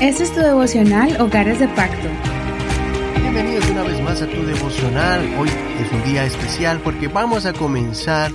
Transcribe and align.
Este 0.00 0.22
es 0.22 0.34
tu 0.34 0.40
devocional 0.40 1.20
Hogares 1.20 1.58
de 1.58 1.68
Pacto. 1.68 2.08
Bienvenidos 3.20 3.68
una 3.70 3.82
vez 3.82 4.00
más 4.02 4.22
a 4.22 4.26
tu 4.26 4.44
devocional. 4.44 5.20
Hoy 5.38 5.48
es 5.48 5.92
un 5.92 6.02
día 6.04 6.24
especial 6.24 6.80
porque 6.80 7.08
vamos 7.08 7.44
a 7.44 7.52
comenzar 7.52 8.32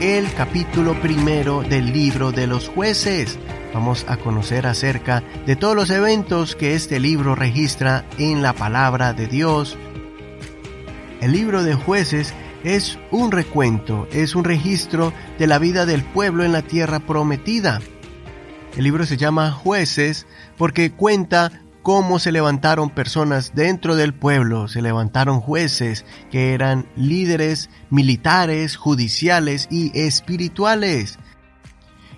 el 0.00 0.32
capítulo 0.34 0.94
primero 1.00 1.62
del 1.62 1.92
libro 1.92 2.32
de 2.32 2.46
los 2.46 2.68
jueces. 2.68 3.38
Vamos 3.74 4.06
a 4.08 4.16
conocer 4.18 4.66
acerca 4.66 5.22
de 5.46 5.56
todos 5.56 5.74
los 5.74 5.90
eventos 5.90 6.54
que 6.54 6.74
este 6.74 7.00
libro 7.00 7.34
registra 7.34 8.04
en 8.18 8.42
la 8.42 8.52
palabra 8.52 9.12
de 9.12 9.26
Dios. 9.26 9.76
El 11.20 11.32
libro 11.32 11.64
de 11.64 11.74
jueces 11.74 12.34
es 12.64 12.98
un 13.10 13.32
recuento, 13.32 14.06
es 14.12 14.34
un 14.34 14.44
registro 14.44 15.12
de 15.38 15.46
la 15.46 15.58
vida 15.58 15.86
del 15.86 16.02
pueblo 16.02 16.44
en 16.44 16.52
la 16.52 16.62
tierra 16.62 17.00
prometida. 17.00 17.80
El 18.76 18.84
libro 18.84 19.04
se 19.04 19.16
llama 19.16 19.50
Jueces 19.50 20.26
porque 20.56 20.92
cuenta 20.92 21.50
cómo 21.82 22.18
se 22.18 22.32
levantaron 22.32 22.90
personas 22.90 23.52
dentro 23.54 23.96
del 23.96 24.14
pueblo, 24.14 24.68
se 24.68 24.82
levantaron 24.82 25.40
jueces 25.40 26.04
que 26.30 26.54
eran 26.54 26.86
líderes 26.96 27.70
militares, 27.90 28.76
judiciales 28.76 29.66
y 29.70 29.90
espirituales. 29.98 31.18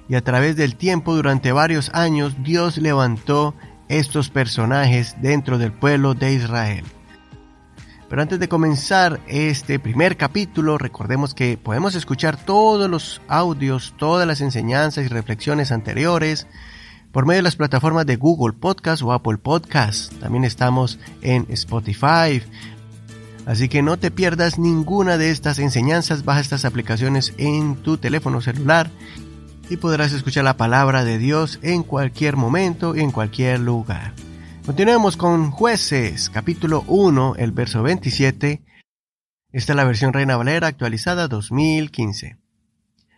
Y 0.09 0.15
a 0.15 0.21
través 0.21 0.57
del 0.57 0.77
tiempo, 0.77 1.15
durante 1.15 1.53
varios 1.53 1.91
años, 1.95 2.35
Dios 2.43 2.77
levantó 2.77 3.55
estos 3.89 4.29
personajes 4.29 5.17
dentro 5.23 5.59
del 5.59 5.73
pueblo 5.73 6.15
de 6.15 6.35
Israel. 6.35 6.85
Pero 8.13 8.21
antes 8.21 8.39
de 8.39 8.47
comenzar 8.51 9.21
este 9.27 9.79
primer 9.79 10.19
capítulo, 10.19 10.77
recordemos 10.77 11.33
que 11.33 11.57
podemos 11.57 11.95
escuchar 11.95 12.37
todos 12.37 12.91
los 12.91 13.23
audios, 13.27 13.95
todas 13.97 14.27
las 14.27 14.43
enseñanzas 14.43 15.07
y 15.07 15.09
reflexiones 15.09 15.73
anteriores 15.73 16.47
por 17.11 17.25
medio 17.25 17.39
de 17.39 17.45
las 17.45 17.57
plataformas 17.57 18.05
de 18.05 18.17
Google 18.17 18.53
Podcast 18.53 19.03
o 19.03 19.15
Apple 19.15 19.39
Podcast. 19.39 20.13
También 20.19 20.45
estamos 20.45 20.99
en 21.23 21.47
Spotify. 21.49 22.43
Así 23.47 23.71
que 23.71 23.81
no 23.81 23.97
te 23.97 24.11
pierdas 24.11 24.59
ninguna 24.59 25.17
de 25.17 25.31
estas 25.31 25.59
enseñanzas, 25.59 26.23
baja 26.23 26.41
estas 26.41 26.67
aplicaciones 26.67 27.33
en 27.39 27.77
tu 27.77 27.97
teléfono 27.97 28.43
celular 28.43 28.91
y 29.71 29.79
podrás 29.79 30.13
escuchar 30.13 30.45
la 30.45 30.59
palabra 30.59 31.03
de 31.03 31.17
Dios 31.17 31.61
en 31.63 31.83
cualquier 31.83 32.37
momento 32.37 32.95
y 32.95 33.01
en 33.01 33.11
cualquier 33.11 33.61
lugar. 33.61 34.13
Continuemos 34.65 35.17
con 35.17 35.51
jueces, 35.51 36.31
capítulo 36.31 36.85
1, 36.87 37.35
el 37.37 37.51
verso 37.51 37.83
27. 37.83 38.63
Esta 39.51 39.73
es 39.73 39.77
la 39.77 39.83
versión 39.83 40.13
Reina 40.13 40.37
Valera 40.37 40.69
actualizada 40.69 41.27
2015. 41.27 42.39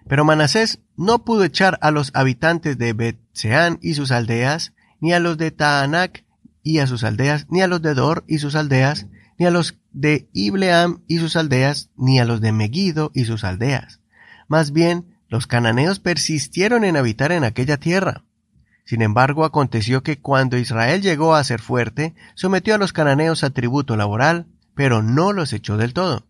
Pero 0.09 0.25
Manasés 0.25 0.79
no 0.97 1.27
pudo 1.27 1.45
echar 1.45 1.79
a 1.83 1.91
los 1.91 2.13
habitantes 2.15 2.79
de 2.79 2.95
Betseán 2.95 3.79
y 3.83 3.93
sus 3.93 4.11
aldeas, 4.11 4.73
ni 5.01 5.13
a 5.13 5.21
los 5.21 5.37
de 5.37 5.51
Taanac 5.51 6.25
y 6.63 6.79
a 6.79 6.87
sus 6.87 7.05
aldeas, 7.05 7.47
ni 7.51 7.61
a 7.61 7.67
los 7.67 7.83
de 7.83 7.93
Dor 7.93 8.25
y 8.27 8.39
sus 8.39 8.55
aldeas, 8.55 9.07
ni 9.39 9.45
a 9.45 9.51
los 9.51 9.79
de 9.93 10.31
Ibleam 10.33 11.03
y 11.09 11.19
sus 11.19 11.37
aldeas, 11.37 11.91
ni 11.95 12.21
a 12.21 12.25
los 12.25 12.41
de 12.41 12.53
Megiddo 12.53 13.11
y 13.13 13.27
sus 13.27 13.45
aldeas. 13.45 14.01
Más 14.49 14.73
bien, 14.73 15.19
los 15.29 15.47
cananeos 15.47 16.01
persistieron 16.01 16.85
en 16.85 16.97
habitar 16.97 17.33
en 17.33 17.45
aquella 17.45 17.77
tierra. 17.77 18.25
Sin 18.85 19.01
embargo, 19.01 19.45
aconteció 19.45 20.03
que 20.03 20.21
cuando 20.21 20.59
Israel 20.59 21.01
llegó 21.01 21.35
a 21.35 21.45
ser 21.45 21.61
fuerte, 21.61 22.15
sometió 22.35 22.75
a 22.75 22.79
los 22.79 22.93
cananeos 22.93 23.43
a 23.43 23.51
tributo 23.51 23.97
laboral, 23.97 24.47
pero 24.75 25.03
no 25.03 25.33
los 25.33 25.53
echó 25.53 25.77
del 25.77 25.95
todo. 25.95 26.27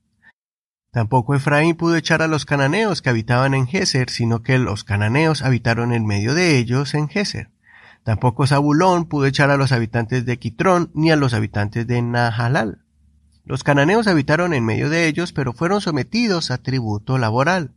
Tampoco 0.93 1.35
Efraín 1.35 1.75
pudo 1.75 1.97
echar 1.97 2.23
a 2.23 2.29
los 2.29 2.47
cananeos 2.47 3.03
que 3.03 3.11
habitaban 3.11 3.55
en 3.55 3.67
Geser, 3.67 4.11
sino 4.11 4.43
que 4.43 4.59
los 4.59 4.85
cananeos 4.85 5.43
habitaron 5.43 5.93
en 5.93 6.07
medio 6.07 6.35
de 6.35 6.57
ellos 6.57 6.95
en 6.95 7.09
Geser. 7.09 7.51
Tampoco 8.05 8.47
Zabulón 8.47 9.07
pudo 9.07 9.27
echar 9.27 9.51
a 9.51 9.57
los 9.57 9.73
habitantes 9.73 10.25
de 10.25 10.39
Quitrón 10.39 10.93
ni 10.95 11.11
a 11.11 11.17
los 11.17 11.35
habitantes 11.35 11.89
de 11.89 12.01
Nahalal. 12.01 12.85
Los 13.45 13.65
cananeos 13.65 14.07
habitaron 14.07 14.55
en 14.55 14.65
medio 14.65 14.89
de 14.89 15.09
ellos, 15.09 15.33
pero 15.33 15.53
fueron 15.53 15.81
sometidos 15.81 16.53
a 16.53 16.59
tributo 16.59 17.19
laboral. 17.19 17.73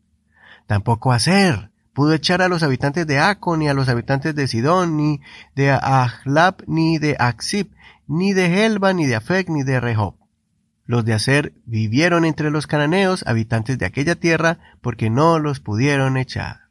Tampoco 0.67 1.11
Aser, 1.11 1.71
pudo 1.97 2.13
echar 2.13 2.43
a 2.43 2.47
los 2.47 2.61
habitantes 2.61 3.07
de 3.07 3.17
Aco, 3.17 3.57
ni 3.57 3.69
a 3.69 3.73
los 3.73 3.89
habitantes 3.89 4.35
de 4.35 4.47
Sidón, 4.47 4.97
ni 4.97 5.19
de 5.55 5.71
Ahlab, 5.71 6.57
ni 6.67 6.99
de 6.99 7.15
Axib, 7.17 7.71
ni 8.05 8.33
de 8.33 8.63
Helba, 8.63 8.93
ni 8.93 9.07
de 9.07 9.15
Afec, 9.15 9.49
ni 9.49 9.63
de 9.63 9.79
Rehob. 9.79 10.13
Los 10.85 11.05
de 11.05 11.15
Aser 11.15 11.53
vivieron 11.65 12.23
entre 12.23 12.51
los 12.51 12.67
cananeos, 12.67 13.25
habitantes 13.25 13.79
de 13.79 13.87
aquella 13.87 14.13
tierra, 14.13 14.59
porque 14.79 15.09
no 15.09 15.39
los 15.39 15.59
pudieron 15.59 16.17
echar. 16.17 16.67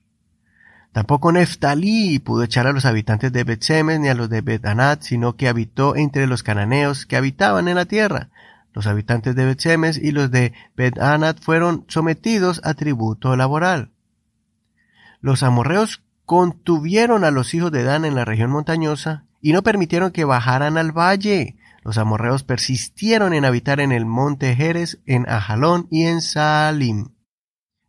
Tampoco 0.92 1.32
Neftalí 1.32 2.20
pudo 2.20 2.44
echar 2.44 2.68
a 2.68 2.72
los 2.72 2.84
habitantes 2.84 3.32
de 3.32 3.42
Betsemes 3.42 3.98
ni 3.98 4.06
a 4.06 4.14
los 4.14 4.30
de 4.30 4.42
Betanat, 4.42 5.02
sino 5.02 5.34
que 5.34 5.48
habitó 5.48 5.96
entre 5.96 6.28
los 6.28 6.44
cananeos 6.44 7.04
que 7.04 7.16
habitaban 7.16 7.66
en 7.66 7.74
la 7.74 7.86
tierra. 7.86 8.30
Los 8.72 8.86
habitantes 8.86 9.34
de 9.34 9.44
Betsemes 9.44 9.98
y 9.98 10.12
los 10.12 10.30
de 10.30 10.52
Betanat 10.76 11.40
fueron 11.40 11.84
sometidos 11.88 12.60
a 12.62 12.74
tributo 12.74 13.34
laboral. 13.34 13.90
Los 15.26 15.42
amorreos 15.42 16.04
contuvieron 16.24 17.24
a 17.24 17.32
los 17.32 17.52
hijos 17.52 17.72
de 17.72 17.82
Dan 17.82 18.04
en 18.04 18.14
la 18.14 18.24
región 18.24 18.48
montañosa 18.48 19.24
y 19.40 19.52
no 19.52 19.64
permitieron 19.64 20.12
que 20.12 20.24
bajaran 20.24 20.78
al 20.78 20.96
valle. 20.96 21.56
Los 21.82 21.98
amorreos 21.98 22.44
persistieron 22.44 23.34
en 23.34 23.44
habitar 23.44 23.80
en 23.80 23.90
el 23.90 24.06
monte 24.06 24.54
Jerez, 24.54 25.00
en 25.04 25.28
Ajalón 25.28 25.88
y 25.90 26.04
en 26.04 26.20
Salim. 26.20 27.08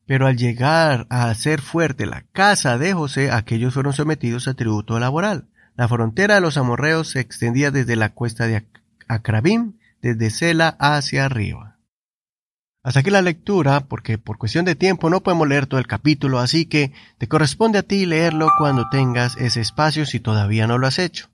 Pero 0.07 0.25
al 0.25 0.35
llegar 0.35 1.05
a 1.11 1.29
hacer 1.29 1.61
fuerte 1.61 2.07
la 2.07 2.23
casa 2.33 2.79
de 2.79 2.93
José, 2.93 3.29
aquellos 3.29 3.75
fueron 3.75 3.93
sometidos 3.93 4.47
a 4.47 4.55
tributo 4.55 4.99
laboral. 4.99 5.47
La 5.75 5.87
frontera 5.87 6.33
de 6.33 6.41
los 6.41 6.57
amorreos 6.57 7.09
se 7.09 7.19
extendía 7.19 7.69
desde 7.69 7.95
la 7.95 8.15
cuesta 8.15 8.47
de 8.47 8.65
Acrabim, 9.07 9.73
desde 10.01 10.31
Sela 10.31 10.75
hacia 10.79 11.25
arriba. 11.25 11.76
Hasta 12.87 13.01
aquí 13.01 13.09
la 13.09 13.21
lectura, 13.21 13.81
porque 13.81 14.17
por 14.17 14.37
cuestión 14.37 14.63
de 14.63 14.73
tiempo 14.73 15.09
no 15.09 15.21
podemos 15.21 15.45
leer 15.45 15.67
todo 15.67 15.77
el 15.77 15.87
capítulo, 15.87 16.39
así 16.39 16.67
que 16.67 16.93
te 17.17 17.27
corresponde 17.27 17.79
a 17.79 17.83
ti 17.83 18.05
leerlo 18.05 18.47
cuando 18.57 18.87
tengas 18.89 19.35
ese 19.35 19.59
espacio 19.59 20.05
si 20.05 20.21
todavía 20.21 20.67
no 20.67 20.77
lo 20.77 20.87
has 20.87 20.97
hecho. 20.97 21.27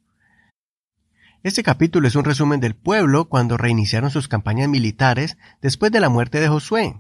Este 1.44 1.62
capítulo 1.62 2.08
es 2.08 2.16
un 2.16 2.26
resumen 2.26 2.60
del 2.60 2.74
pueblo 2.74 3.30
cuando 3.30 3.56
reiniciaron 3.56 4.10
sus 4.10 4.28
campañas 4.28 4.68
militares 4.68 5.38
después 5.62 5.92
de 5.92 6.00
la 6.00 6.10
muerte 6.10 6.40
de 6.40 6.48
Josué. 6.48 7.00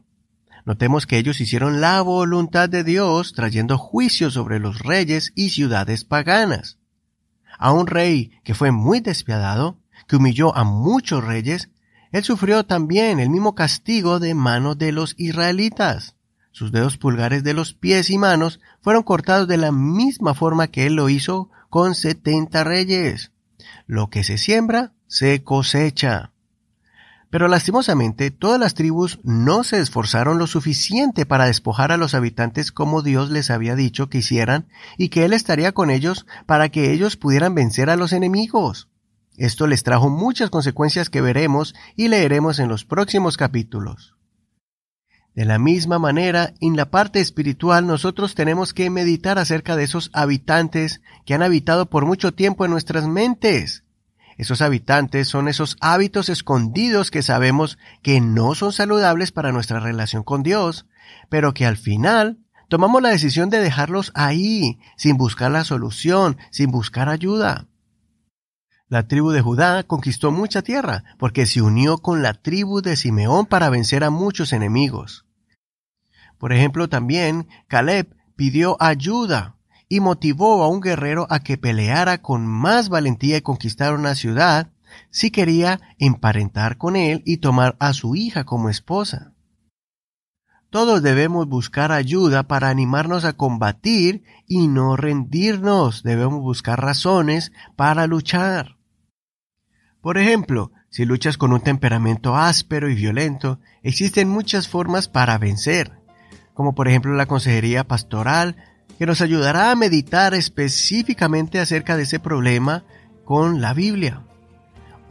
Notemos 0.67 1.07
que 1.07 1.17
ellos 1.17 1.41
hicieron 1.41 1.81
la 1.81 1.99
voluntad 2.03 2.69
de 2.69 2.83
Dios 2.83 3.33
trayendo 3.33 3.79
juicio 3.79 4.29
sobre 4.29 4.59
los 4.59 4.77
reyes 4.83 5.33
y 5.33 5.49
ciudades 5.49 6.05
paganas. 6.05 6.77
A 7.57 7.71
un 7.71 7.87
rey 7.87 8.39
que 8.43 8.53
fue 8.53 8.69
muy 8.69 8.99
despiadado, 8.99 9.79
que 10.07 10.17
humilló 10.17 10.55
a 10.55 10.63
muchos 10.63 11.23
reyes, 11.23 11.71
él 12.13 12.23
sufrió 12.23 12.63
también 12.63 13.19
el 13.19 13.31
mismo 13.31 13.55
castigo 13.55 14.19
de 14.19 14.35
mano 14.35 14.75
de 14.75 14.91
los 14.91 15.15
israelitas. 15.17 16.15
Sus 16.51 16.71
dedos 16.71 16.97
pulgares 16.97 17.43
de 17.43 17.55
los 17.55 17.73
pies 17.73 18.11
y 18.11 18.19
manos 18.19 18.59
fueron 18.81 19.01
cortados 19.01 19.47
de 19.47 19.57
la 19.57 19.71
misma 19.71 20.35
forma 20.35 20.67
que 20.67 20.85
él 20.85 20.93
lo 20.93 21.09
hizo 21.09 21.49
con 21.71 21.95
setenta 21.95 22.63
reyes. 22.63 23.31
Lo 23.87 24.11
que 24.11 24.23
se 24.23 24.37
siembra, 24.37 24.93
se 25.07 25.43
cosecha. 25.43 26.31
Pero 27.31 27.47
lastimosamente 27.47 28.29
todas 28.29 28.59
las 28.59 28.75
tribus 28.75 29.19
no 29.23 29.63
se 29.63 29.79
esforzaron 29.79 30.37
lo 30.37 30.45
suficiente 30.45 31.25
para 31.25 31.47
despojar 31.47 31.91
a 31.91 31.97
los 31.97 32.13
habitantes 32.13 32.71
como 32.71 33.01
Dios 33.01 33.31
les 33.31 33.49
había 33.49 33.75
dicho 33.75 34.07
que 34.09 34.19
hicieran 34.19 34.67
y 34.99 35.09
que 35.09 35.25
Él 35.25 35.33
estaría 35.33 35.71
con 35.71 35.89
ellos 35.89 36.27
para 36.45 36.69
que 36.69 36.91
ellos 36.91 37.17
pudieran 37.17 37.55
vencer 37.55 37.89
a 37.89 37.95
los 37.95 38.13
enemigos. 38.13 38.87
Esto 39.37 39.67
les 39.67 39.83
trajo 39.83 40.09
muchas 40.09 40.49
consecuencias 40.49 41.09
que 41.09 41.21
veremos 41.21 41.73
y 41.95 42.07
leeremos 42.07 42.59
en 42.59 42.69
los 42.69 42.85
próximos 42.85 43.37
capítulos. 43.37 44.15
De 45.33 45.45
la 45.45 45.57
misma 45.57 45.97
manera, 45.97 46.53
en 46.61 46.75
la 46.77 46.91
parte 46.91 47.19
espiritual 47.19 47.87
nosotros 47.87 48.35
tenemos 48.35 48.73
que 48.73 48.91
meditar 48.91 49.39
acerca 49.39 49.75
de 49.75 49.83
esos 49.83 50.11
habitantes 50.13 51.01
que 51.25 51.33
han 51.33 51.41
habitado 51.41 51.89
por 51.89 52.05
mucho 52.05 52.33
tiempo 52.33 52.65
en 52.65 52.71
nuestras 52.71 53.07
mentes. 53.07 53.83
Esos 54.37 54.61
habitantes 54.61 55.27
son 55.27 55.47
esos 55.47 55.77
hábitos 55.79 56.29
escondidos 56.29 57.09
que 57.09 57.23
sabemos 57.23 57.79
que 58.03 58.21
no 58.21 58.53
son 58.53 58.73
saludables 58.73 59.31
para 59.31 59.51
nuestra 59.51 59.79
relación 59.79 60.23
con 60.23 60.43
Dios, 60.43 60.85
pero 61.29 61.55
que 61.55 61.65
al 61.65 61.77
final 61.77 62.37
tomamos 62.67 63.01
la 63.01 63.09
decisión 63.09 63.49
de 63.49 63.59
dejarlos 63.59 64.11
ahí, 64.13 64.79
sin 64.97 65.17
buscar 65.17 65.49
la 65.51 65.63
solución, 65.63 66.37
sin 66.51 66.69
buscar 66.69 67.09
ayuda. 67.09 67.67
La 68.89 69.07
tribu 69.07 69.31
de 69.31 69.41
Judá 69.41 69.83
conquistó 69.83 70.31
mucha 70.31 70.61
tierra 70.61 71.03
porque 71.17 71.45
se 71.45 71.61
unió 71.61 71.97
con 71.97 72.21
la 72.21 72.33
tribu 72.33 72.81
de 72.81 72.95
Simeón 72.95 73.45
para 73.45 73.69
vencer 73.69 74.03
a 74.03 74.09
muchos 74.09 74.53
enemigos. 74.53 75.25
Por 76.37 76.53
ejemplo, 76.53 76.89
también 76.89 77.47
Caleb 77.67 78.15
pidió 78.35 78.77
ayuda 78.81 79.55
y 79.89 79.99
motivó 79.99 80.63
a 80.63 80.67
un 80.67 80.81
guerrero 80.81 81.27
a 81.29 81.39
que 81.39 81.57
peleara 81.57 82.21
con 82.21 82.47
más 82.47 82.89
valentía 82.89 83.37
y 83.37 83.41
conquistar 83.41 83.93
una 83.93 84.15
ciudad 84.15 84.71
si 85.09 85.31
quería 85.31 85.79
emparentar 85.99 86.77
con 86.77 86.95
él 86.95 87.21
y 87.25 87.37
tomar 87.37 87.75
a 87.79 87.93
su 87.93 88.15
hija 88.15 88.43
como 88.43 88.69
esposa. 88.69 89.32
Todos 90.73 91.03
debemos 91.03 91.47
buscar 91.47 91.91
ayuda 91.91 92.47
para 92.47 92.69
animarnos 92.69 93.25
a 93.25 93.33
combatir 93.33 94.23
y 94.47 94.67
no 94.67 94.95
rendirnos. 94.95 96.01
Debemos 96.01 96.41
buscar 96.41 96.81
razones 96.81 97.51
para 97.75 98.07
luchar. 98.07 98.77
Por 100.01 100.17
ejemplo, 100.17 100.71
si 100.89 101.05
luchas 101.05 101.37
con 101.37 101.53
un 101.53 101.61
temperamento 101.61 102.35
áspero 102.35 102.89
y 102.89 102.95
violento, 102.95 103.59
existen 103.83 104.29
muchas 104.29 104.67
formas 104.67 105.07
para 105.07 105.37
vencer, 105.37 105.91
como 106.55 106.73
por 106.73 106.87
ejemplo 106.87 107.13
la 107.13 107.27
consejería 107.27 107.83
pastoral, 107.83 108.55
que 108.97 109.05
nos 109.05 109.21
ayudará 109.21 109.69
a 109.69 109.75
meditar 109.75 110.33
específicamente 110.33 111.59
acerca 111.59 111.97
de 111.97 112.03
ese 112.03 112.19
problema 112.19 112.83
con 113.25 113.61
la 113.61 113.75
Biblia 113.75 114.23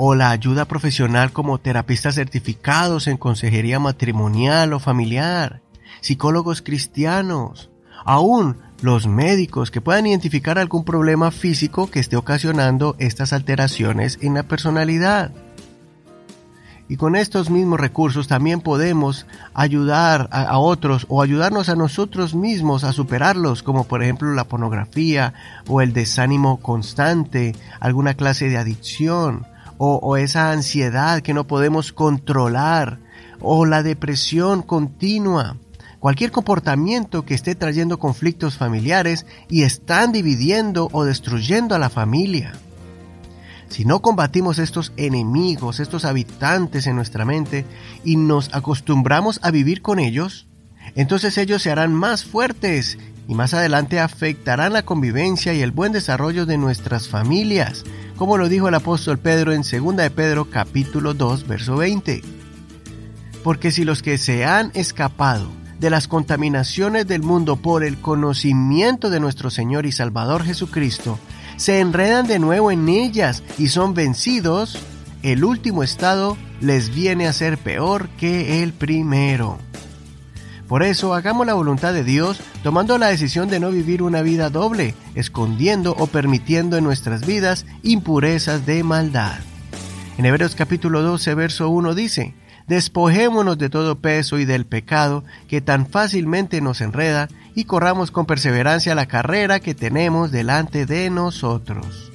o 0.04 0.16
la 0.16 0.31
ayuda 0.31 0.64
profesional 0.64 1.31
como 1.31 1.58
terapistas 1.58 2.16
certificados 2.16 3.06
en 3.06 3.16
consejería 3.16 3.78
matrimonial 3.78 4.72
o 4.72 4.81
familiar, 4.81 5.62
psicólogos 6.00 6.60
cristianos, 6.60 7.70
aún 8.04 8.56
los 8.81 9.06
médicos 9.06 9.70
que 9.70 9.81
puedan 9.81 10.08
identificar 10.08 10.58
algún 10.58 10.84
problema 10.84 11.31
físico 11.31 11.88
que 11.88 12.00
esté 12.00 12.16
ocasionando 12.16 12.96
estas 12.99 13.32
alteraciones 13.32 14.19
en 14.22 14.34
la 14.34 14.43
personalidad. 14.43 15.31
Y 16.88 16.96
con 16.96 17.14
estos 17.14 17.48
mismos 17.48 17.78
recursos 17.78 18.26
también 18.26 18.60
podemos 18.60 19.28
ayudar 19.55 20.28
a, 20.32 20.58
otros 20.58 21.06
o 21.10 21.22
ayudarnos 21.22 21.69
a 21.69 21.76
nosotros 21.76 22.34
mismos 22.34 22.82
a 22.82 22.93
superarlos, 22.93 23.62
como 23.62 23.84
por 23.84 24.02
ejemplo 24.02 24.34
la 24.34 24.48
pornografía 24.48 25.32
o 25.69 25.81
el 25.81 25.93
desánimo 25.93 26.56
constante, 26.56 27.55
alguna 27.78 28.14
clase 28.14 28.48
de 28.48 28.58
adicción, 28.58 29.46
o, 29.78 30.16
esa 30.16 30.52
ansiedad 30.52 31.22
que 31.22 31.34
no 31.34 31.46
podemos 31.46 31.92
controlar, 31.92 32.98
o 33.40 33.66
la 33.66 33.82
depresión 33.82 34.62
continua, 34.62 35.56
cualquier 35.98 36.30
comportamiento 36.30 37.24
que 37.24 37.34
esté 37.34 37.54
trayendo 37.54 37.98
conflictos 37.98 38.56
familiares 38.56 39.26
y 39.48 39.62
están 39.62 40.12
dividiendo 40.12 40.88
o 40.92 41.04
destruyendo 41.04 41.74
a 41.74 41.78
la 41.78 41.90
familia. 41.90 42.52
Si 43.69 43.84
no 43.84 44.02
combatimos 44.02 44.58
estos 44.58 44.92
enemigos, 44.96 45.80
estos 45.80 46.04
habitantes 46.04 46.86
en 46.86 46.96
nuestra 46.96 47.24
mente 47.24 47.64
y 48.04 48.16
nos 48.16 48.54
acostumbramos 48.54 49.40
a 49.42 49.50
vivir 49.50 49.80
con 49.80 49.98
ellos, 49.98 50.46
entonces 50.94 51.38
ellos 51.38 51.62
se 51.62 51.70
harán 51.70 51.94
más 51.94 52.24
fuertes 52.24 52.98
y 53.28 53.34
más 53.34 53.54
adelante 53.54 54.00
afectarán 54.00 54.72
la 54.72 54.82
convivencia 54.82 55.54
y 55.54 55.62
el 55.62 55.70
buen 55.70 55.92
desarrollo 55.92 56.44
de 56.44 56.58
nuestras 56.58 57.08
familias, 57.08 57.84
como 58.22 58.38
lo 58.38 58.48
dijo 58.48 58.69
el 58.69 58.74
apóstol 58.76 59.19
Pedro 59.19 59.52
en 59.52 59.62
2 59.62 59.96
de 59.96 60.08
Pedro 60.08 60.44
capítulo 60.44 61.12
2 61.12 61.48
verso 61.48 61.74
20. 61.74 62.22
Porque 63.42 63.72
si 63.72 63.82
los 63.82 64.00
que 64.00 64.16
se 64.16 64.44
han 64.44 64.70
escapado 64.74 65.48
de 65.80 65.90
las 65.90 66.06
contaminaciones 66.06 67.08
del 67.08 67.24
mundo 67.24 67.56
por 67.56 67.82
el 67.82 68.00
conocimiento 68.00 69.10
de 69.10 69.19
nuestro 69.19 69.50
Señor 69.50 69.86
y 69.86 69.90
Salvador 69.90 70.44
Jesucristo, 70.44 71.19
se 71.56 71.80
enredan 71.80 72.28
de 72.28 72.38
nuevo 72.38 72.70
en 72.70 72.88
ellas 72.88 73.42
y 73.58 73.70
son 73.70 73.92
vencidos, 73.92 74.78
el 75.24 75.42
último 75.42 75.82
estado 75.82 76.36
les 76.60 76.94
viene 76.94 77.26
a 77.26 77.32
ser 77.32 77.58
peor 77.58 78.08
que 78.10 78.62
el 78.62 78.72
primero. 78.72 79.58
Por 80.72 80.82
eso 80.82 81.12
hagamos 81.12 81.46
la 81.46 81.52
voluntad 81.52 81.92
de 81.92 82.02
Dios 82.02 82.40
tomando 82.62 82.96
la 82.96 83.08
decisión 83.08 83.50
de 83.50 83.60
no 83.60 83.70
vivir 83.70 84.02
una 84.02 84.22
vida 84.22 84.48
doble, 84.48 84.94
escondiendo 85.14 85.94
o 85.98 86.06
permitiendo 86.06 86.78
en 86.78 86.84
nuestras 86.84 87.26
vidas 87.26 87.66
impurezas 87.82 88.64
de 88.64 88.82
maldad. 88.82 89.34
En 90.16 90.24
Hebreos 90.24 90.54
capítulo 90.54 91.02
12, 91.02 91.34
verso 91.34 91.69
1 91.69 91.94
dice, 91.94 92.34
Despojémonos 92.69 93.58
de 93.58 93.69
todo 93.69 93.98
peso 93.98 94.38
y 94.38 94.46
del 94.46 94.64
pecado 94.64 95.24
que 95.46 95.60
tan 95.60 95.86
fácilmente 95.86 96.62
nos 96.62 96.80
enreda 96.80 97.28
y 97.54 97.64
corramos 97.64 98.10
con 98.10 98.24
perseverancia 98.24 98.94
la 98.94 99.04
carrera 99.04 99.60
que 99.60 99.74
tenemos 99.74 100.32
delante 100.32 100.86
de 100.86 101.10
nosotros. 101.10 102.10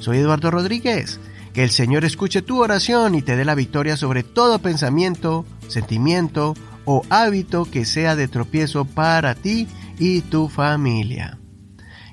Soy 0.00 0.18
Eduardo 0.18 0.50
Rodríguez. 0.50 1.18
Que 1.54 1.64
el 1.64 1.70
Señor 1.70 2.04
escuche 2.04 2.42
tu 2.42 2.62
oración 2.62 3.14
y 3.14 3.22
te 3.22 3.34
dé 3.34 3.46
la 3.46 3.54
victoria 3.54 3.96
sobre 3.96 4.22
todo 4.22 4.58
pensamiento, 4.58 5.46
sentimiento 5.68 6.52
o 6.86 7.02
hábito 7.10 7.66
que 7.66 7.84
sea 7.84 8.16
de 8.16 8.28
tropiezo 8.28 8.86
para 8.86 9.34
ti 9.34 9.68
y 9.98 10.22
tu 10.22 10.48
familia. 10.48 11.38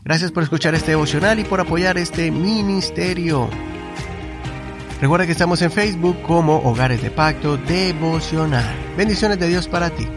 Gracias 0.04 0.34
por 0.34 0.44
escuchar 0.44 0.76
este 0.76 0.92
devocional 0.92 1.40
y 1.40 1.46
por 1.46 1.62
apoyar 1.62 1.98
este 1.98 2.30
ministerio. 2.30 3.50
Recuerda 5.00 5.26
que 5.26 5.32
estamos 5.32 5.62
en 5.62 5.72
Facebook 5.72 6.22
como 6.24 6.58
Hogares 6.58 7.02
de 7.02 7.12
Pacto 7.12 7.58
Devocional. 7.58 8.76
Bendiciones 8.98 9.40
de 9.40 9.48
Dios 9.48 9.68
para 9.68 9.90
ti. 9.90 10.08